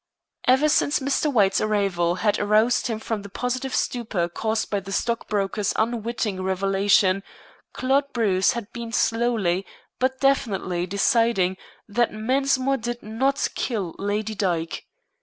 [0.47, 1.31] Ever since Mr.
[1.31, 6.41] White's arrival had aroused him from the positive stupor caused by the stock broker's unwitting
[6.41, 7.21] revelation,
[7.71, 9.63] Claude Bruce had been slowly
[9.99, 11.55] but definitely deciding
[11.87, 14.87] that Mensmore did not kill Lady Dyke.